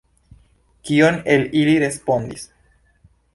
[0.89, 2.47] Kiom el ili respondis?